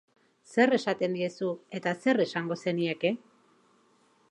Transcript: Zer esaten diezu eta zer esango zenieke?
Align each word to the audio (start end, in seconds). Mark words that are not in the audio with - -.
Zer 0.53 0.71
esaten 0.77 1.17
diezu 1.17 1.51
eta 1.81 1.93
zer 2.05 2.23
esango 2.27 2.59
zenieke? 2.65 3.13